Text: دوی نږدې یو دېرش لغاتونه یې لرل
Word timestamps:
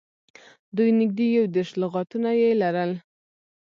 دوی 0.75 0.89
نږدې 0.99 1.27
یو 1.37 1.45
دېرش 1.55 1.69
لغاتونه 1.81 2.29
یې 2.41 2.49
لرل 2.61 2.91